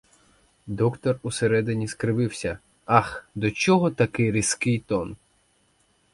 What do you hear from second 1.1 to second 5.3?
усередині скривився: ах, для чого такий різкий тон?